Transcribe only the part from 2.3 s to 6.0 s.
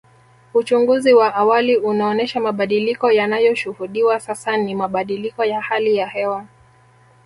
mabadiliko yanayoshuhudiwa sasa ni mabadiliko ya hali